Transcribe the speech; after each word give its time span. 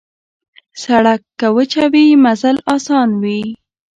سړک 0.83 1.21
که 1.39 1.47
وچه 1.55 1.83
وي، 1.93 2.05
مزل 2.23 2.57
اسان 2.75 3.09
وي. 3.23 3.41